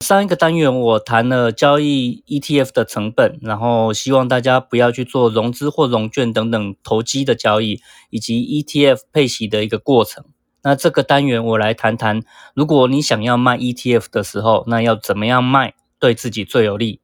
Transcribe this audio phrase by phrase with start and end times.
[0.00, 10.24] 上一个单元我谈了交易 ETF 的成本，然后希望大家不要去做融资或融券等等投机的交易，以及 ETF 配息的一个过程。
[10.62, 12.22] 那这个单元我来谈谈，
[12.54, 17.00] 如果你想要卖 ETF 的时候，那要怎么样卖对自己最有利？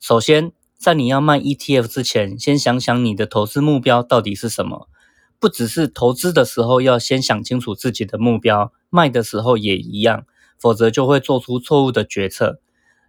[0.00, 4.88] 首先，在你要卖 ETF 之前，先想想你的投资目标到底是什么。
[5.38, 10.24] 不只是投资的时候要先想清楚自己的目标，卖的时候也一样。
[10.62, 12.60] 否则就会做出错误的决策。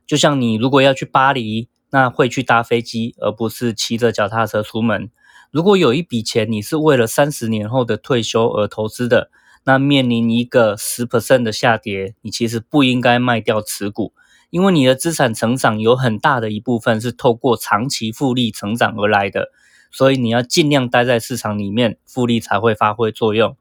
[0.07, 5.11] 就像你如果要去巴黎，那会去搭飞机，而不是骑着脚踏车出门。
[5.52, 9.30] 如果有一笔钱你是为了三十年后的退休而投资的，
[9.66, 14.13] 那面临一个十 percent 的下跌，你其实不应该卖掉持股，
[14.50, 19.50] 因为你的资产成长有很大的一部分是透过长期复利成长而来的，
[19.91, 23.56] 所以你要尽量待在市场里面，复利才会发挥作用。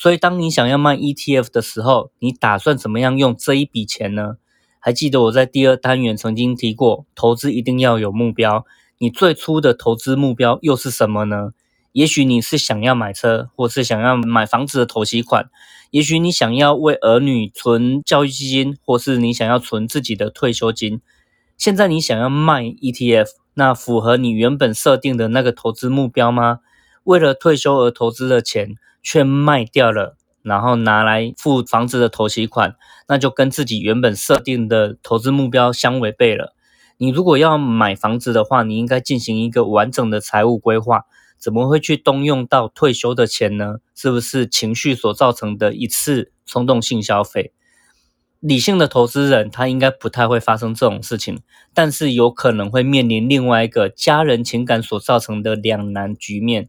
[0.00, 4.36] 所以，当你想要卖 ETF 的时候，你打算怎么样用这一笔钱呢？
[4.78, 8.64] 还记得我在第二单元曾经提过，投资一定要有目标。
[8.98, 11.50] 你最初的投资目标又是什么呢？
[11.90, 15.46] 也许你是想要买车，或是想要买房子的投息款；
[15.90, 21.00] 也许你想要为儿女存教育基金，或是你想要存自己的退休金。
[21.56, 26.60] 现在你想要卖 ETF，那符合你原本设定的那个投资目标吗？
[27.08, 28.74] 为了退休而投资的钱？
[29.00, 32.74] 却卖掉了，然后拿来付房子的头期款，
[33.06, 36.54] 那就跟自己原本设定的投资目标相违背了。
[36.98, 41.04] 你如果要买房子的话，你应该进行一个完整的财务规划，
[41.38, 43.76] 怎么会去动用到退休的钱呢？
[43.94, 47.54] 是不是情绪所造成的一次冲动性消费？
[48.40, 51.40] 理性的投资人他应该不太会发生这种事情，
[51.72, 56.68] 但是有可能会面临另外一个家人情感所造成的两难局面。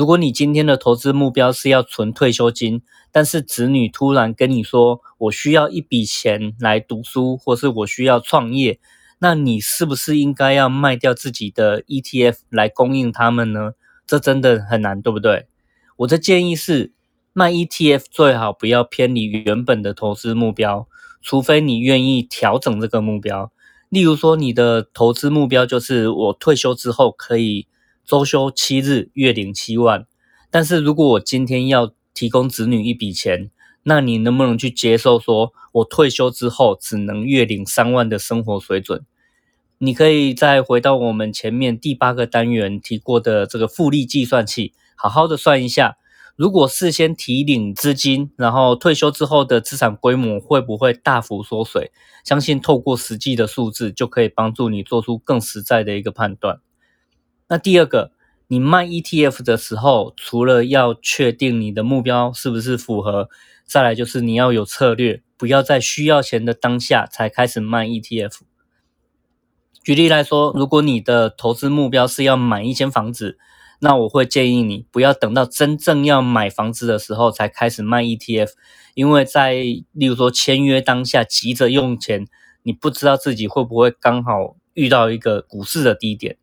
[0.00, 2.80] 如果你今天的投资目标是要存退休金，
[3.12, 8.80] 但是子女突然跟你说我需要一笔钱来读书，或是我需要创业，
[9.18, 13.72] 那你是不是应该要卖掉自己的 ETF 来供应他们呢？
[14.06, 15.48] 这真的很难，对不对？
[15.96, 16.94] 我的建议是，
[17.34, 20.88] 卖 ETF 最好不要偏离原本的投资目标，
[21.20, 23.52] 除非你愿意调整这个目标。
[23.90, 27.66] 例如说，你的投资目标就是我退休之后可以。
[28.04, 30.06] 周休七日，月领七万。
[30.50, 33.50] 但是如果我今天要提供子女一笔钱，
[33.84, 35.18] 那你能不能去接受？
[35.18, 39.04] 说我退休之后只能月领三万的生活水准？
[39.78, 45.96] 你可以再回到我们前面第八个单元提过的这个复利计算器，好好的算一下，
[46.36, 51.90] 如果事先提领资金，然后退休之后的资产规模会不会大幅缩水？
[52.24, 56.60] 相信透过实际的数字，就可以帮助你做出更实在的一个判断。
[57.50, 58.12] 那第二个，
[58.46, 63.28] 你卖 ETF 的时候，除了要确定你的目标是不是符合，
[63.66, 68.38] 再来就是你要有策略，不要在需要钱的当下才开始卖 ETF。
[69.82, 73.36] 举例来说，如果你的投资目标是要买一间房子，
[73.80, 78.50] 那我会建议你不要等到真正要买房子的时候才开始卖 ETF，
[78.94, 82.28] 因为在例如说签约当下急着用钱，
[82.62, 86.36] 你不知道自己会不会刚好遇到一个股市的低点。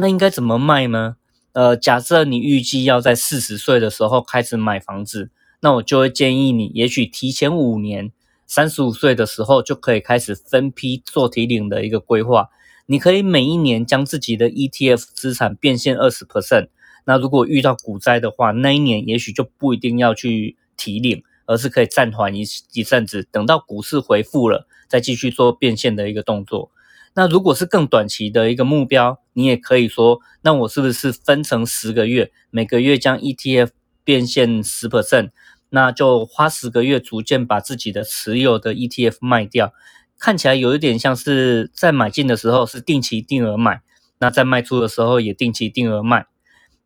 [0.00, 1.16] 那应该怎么卖呢？
[1.52, 5.30] 呃，假设你预计要在四十岁的时候开始买房子，
[5.60, 8.10] 那我就会建议你，也许提前五年，
[8.46, 12.48] 三十五岁的时候就可以开始分批做提领的一个规划。
[12.86, 16.68] 你可以每一年将自己的 ETF 资产变现二十 percent。
[17.04, 26.70] 那如果遇到股灾的话，那一年也许就不一定要去提领，而是可以暂缓一一阵子，等到股市回复了，再继续做变现的一个动作。
[27.14, 33.70] 那如果是更短期的一个目标，你也可以说，那我是不是分成十个月，每个月将 ETF
[34.04, 35.30] 变现十 percent，
[35.70, 39.72] 那就花十个月逐渐把自己的持有的 ETF 卖掉，
[40.18, 43.82] 看起来有一点像是在买进的时候是定期定额买，
[44.18, 46.26] 那在卖出的时候也定期定额卖。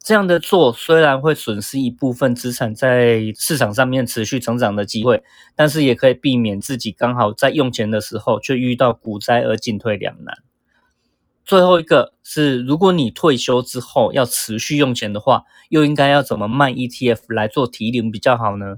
[0.05, 5.25] 这样的做虽然会损失一部分资产在市场上面持续成长的机会，
[5.57, 10.37] 但是也可以避免自己刚好在用钱的时候却遇到股灾而进退两难。
[11.47, 18.77] 最后一个是，如果你退休之后要持续用钱的话，又应该要怎么卖 ETF 来做提领比较好呢？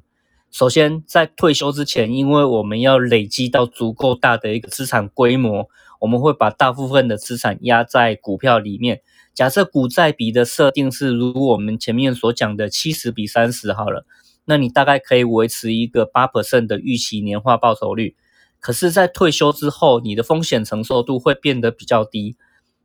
[0.52, 5.68] 首先，在退休之前，因为我们要累积到足够大的一个资产规模，
[6.02, 9.00] 我们会把大部分的资产压在股票里面。
[9.36, 14.06] 假设股债比的设定是如我们前面所讲的七十比三十好了，
[14.46, 18.16] 那你大概可以维持一个八 percent 的预期年化报酬率。
[18.60, 22.34] 可是，在退休之后，你的风险承受度会变得比较低，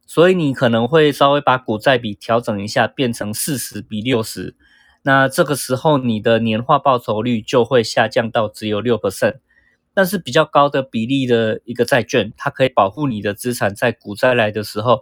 [0.06, 4.58] 所以你可能会稍微把股债比调整一下，变成四十比六十。
[5.04, 9.38] 那这个时候，你的年化报酬率就会下降到只有六 percent，
[9.94, 15.00] 但是比较高的比例的一个债券，它可以保护你的资产在股灾来的时候，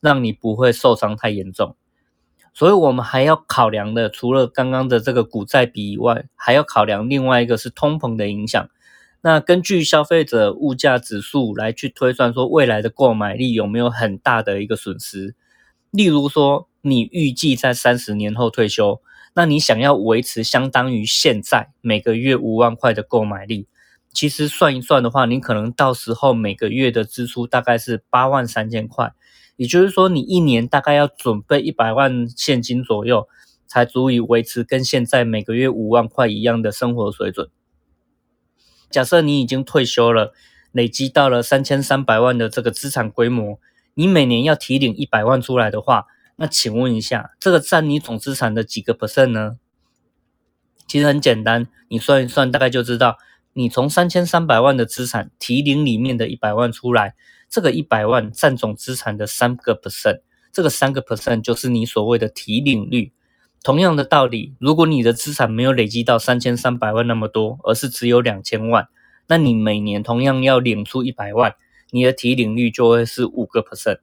[0.00, 1.76] 让你不会受伤太严重。
[2.52, 8.68] 所以，我们还要考量的，除了刚刚的这个股债比以外，还要考量另外一个是通膨的影响。
[9.20, 15.34] 那根据消费者物价指数来去推算，说未来的购买力有没有很大的一个损失？
[15.90, 19.00] 例如说，你预计在三十年后退休。
[19.32, 23.68] 那你想要维持相当于现在每个月五万块的购买力，
[24.12, 29.12] 其实算一算的话，你可能到时候每个月的支出大概是八万三千块，
[29.60, 33.28] 也就是说你一年大概要准备一百万现金左右，
[33.66, 37.50] 才足以维持跟现在每个月五万块一样的生活水准。
[38.88, 40.32] 假设你已经退休了，
[40.72, 43.60] 累积到了三千三百万的这个资产规模，
[43.92, 46.06] 你每年要提领一百万出来的话。
[46.36, 49.58] 那请问一下，这个占你总资产的几个 percent 呢？
[50.86, 53.18] 其实很简单，你算一算，大概就知道，
[53.52, 57.14] 你从三千三百万的资产提领里面的一百万出来，
[57.50, 60.20] 这个一百万占总资产的三个 percent，
[60.52, 63.12] 这个三个 percent 就是你所谓的提领率。
[63.62, 68.88] 同样的道理，如果你的资产没有累积到三千三百万那么多，而是只有两千万，
[69.26, 71.54] 那你每年同样要领出一百万，
[71.90, 73.98] 你的提领率就会是五个 percent。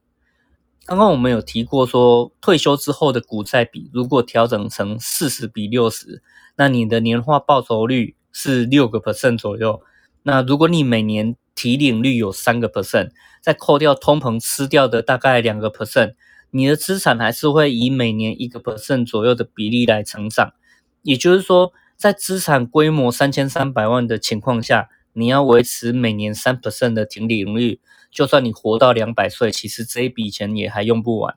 [0.85, 6.21] 刚刚我们有提过，说退休之后的股债比如果调整成四十比六十，
[6.57, 9.81] 那你的年化报酬率是六个 percent 左右。
[10.23, 13.09] 那如果你每年提领率有三个 percent，
[13.41, 16.13] 再扣掉通膨吃掉的大概两个 percent，
[16.51, 20.53] 你的资产还是会以每年一个 percent 左右的比例来成长。
[21.01, 27.81] 也就是说，在资产规模三千三百万的情况下，你要维持每年三 percent 的提领率。
[28.11, 31.35] 就算你活到两百岁，其实这一笔钱也还用不完。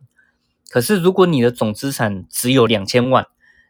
[0.69, 3.27] 可是如果你的总资产只有两千万，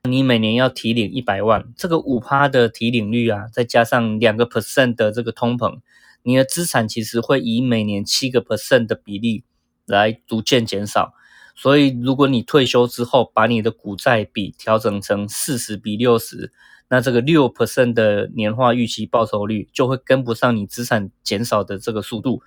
[0.08, 5.79] 你每年要提领一百万，这个五趴的提领率啊，再加上两个 percent 的这个通膨，
[6.22, 9.44] 你的资产其实会以每年七个 percent 的比例
[9.87, 11.14] 来逐渐减少。
[11.56, 16.52] 所以如果你退休之后把你的股债比调整成四十比六十，
[16.88, 22.43] 那这个六 percent 的年化预期报酬率就会跟不上你资产减少的这个速度。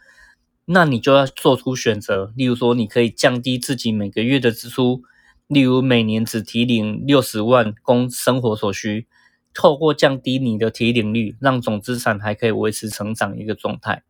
[0.66, 5.04] 那你就要做出选择，例如说，你可以降低自己每个月的支出，
[5.48, 9.08] 例如每年只提领六十万供生活所需，
[9.54, 14.04] 透过降低你的提领率，让总资产还可以维持成长一个状态。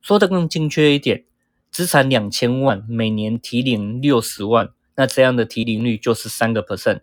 [0.00, 1.24] 说的更精确一点，
[1.70, 7.00] 资产两千万，每年提领六十万，那这样的提领率就是三个 percent。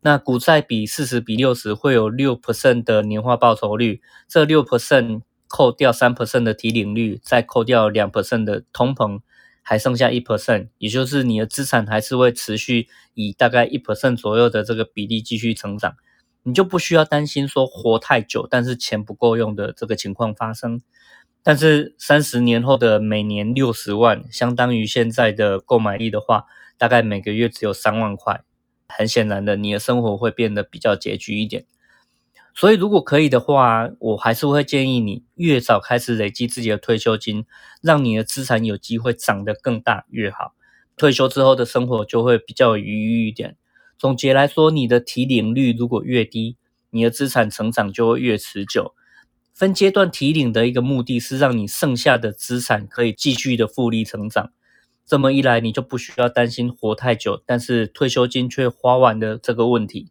[0.00, 5.22] 那股债比四十比六十，会有六 percent 的年化报酬率，这六 percent。
[5.54, 9.20] 扣掉三 percent 的提领率，再扣掉两 percent 的通膨，
[9.60, 15.94] 还剩下一 percent，也就是你的资产还是会持续以大概一 percent 左右的这个比例继续成长，
[16.44, 20.80] 你就不需要担心说活太久，但是钱不够用的这个情况发生。
[21.42, 26.44] 但是三十年后的每年六十万，相当于现在的购买力的话，
[26.78, 28.42] 大概每个月只有三万块，
[28.88, 31.64] 很显然的，你的生活会变得比较拮据一点。
[32.54, 37.46] 所以，如果可以的话，我还是会建议你越早开始累积自己的退休金，
[37.80, 40.54] 让你的资产有机会长得更大越好。
[40.96, 43.56] 退休之后的生活就会比较愉悦一点。
[43.98, 46.56] 总结来说，你的提领率如果越低，
[46.90, 48.94] 你的资产成长就会越持久。
[49.54, 54.50] 分阶段提领的一个目的是让你剩下的资产可以继续的复利成长。
[55.04, 60.10] 这么一来，你就不需要担心活太久，但是退休金却花完的这个问题。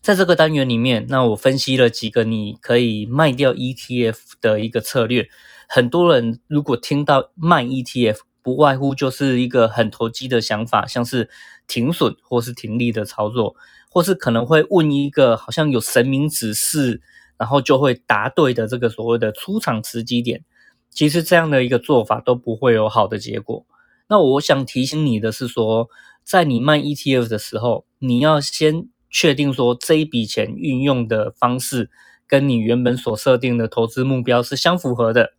[0.00, 5.28] 在这个单元里面，那我分析了几个你可以卖掉 ETF 的一个策略。
[5.68, 11.28] 很多人如果听到卖 ETF，不外乎就是一个很投机的想法，像是
[11.66, 13.56] 停损或是停利的操作，
[13.90, 17.00] 或是可能会问一个好像有神明指示，
[17.36, 20.44] 然后就会答对的这个所谓的出场时机点。
[20.90, 23.66] 其实这样的一个做法都不会有好的结果。
[24.08, 25.88] 那我想提醒你的是说，
[26.24, 28.88] 在你卖 ETF 的时候，你要先。
[29.10, 31.88] 确定说这一笔钱运用的方式
[32.26, 35.32] 跟你原本所设定的投资目标是相符合的。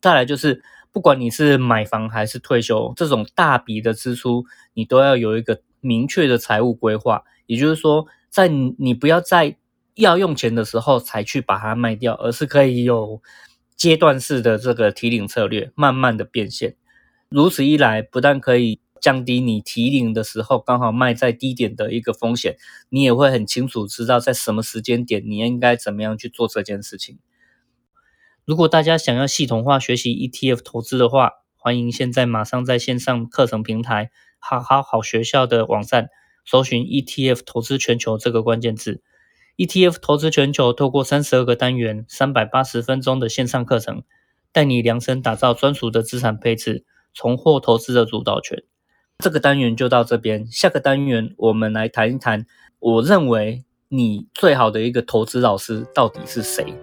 [0.00, 4.44] 再来就是，不管你是买房还是退休，这种大笔的支出，
[4.74, 7.22] 你都要有一个明确的财务规划。
[7.46, 9.56] 也就是说，在你不要在
[9.94, 13.22] 要用钱的时候才去把它卖掉，而是可以有
[13.76, 16.76] 阶段式的这个提领策略，慢慢的变现。
[17.28, 22.56] 如此一来，不但可以降低你提领的时候刚好卖在低点的一个风险，
[22.88, 27.18] 你也会很清楚知道在什么时间点你应该怎么样去做这件事情。
[28.44, 36.08] 如果大家想要系统化学习 ETF 投资的话，欢迎现在马上在线上课程平台好好好学校的网站
[36.44, 39.02] 搜寻 ETF 投资全球这个关键字。
[39.56, 44.02] ETF 投资全球透过三十二个单元、三百八十分钟的线上课程，
[44.52, 48.62] 带你量身打造专属的资产配置，重获投资的主导权。
[49.18, 52.46] 这个单元就到这边，下个单元我们来谈一谈，
[52.78, 56.74] 我认为你最好的一个投资老师到底是谁。